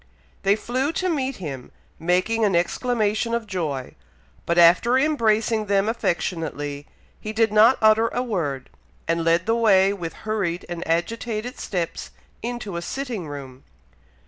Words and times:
They 0.41 0.55
flew 0.55 0.91
to 0.93 1.09
meet 1.09 1.35
him, 1.35 1.71
making 1.99 2.43
an 2.43 2.55
exclamation 2.55 3.35
of 3.35 3.45
joy; 3.45 3.93
but 4.47 4.57
after 4.57 4.97
embracing 4.97 5.67
them 5.67 5.87
affectionately, 5.87 6.87
he 7.19 7.31
did 7.31 7.53
not 7.53 7.77
utter 7.83 8.07
a 8.07 8.23
word, 8.23 8.71
and 9.07 9.23
led 9.23 9.45
the 9.45 9.53
way 9.55 9.93
with 9.93 10.13
hurried 10.25 10.65
and 10.67 10.83
agitated 10.87 11.59
steps 11.59 12.09
into 12.41 12.77
a 12.77 12.81
sitting 12.81 13.27
room. 13.27 13.63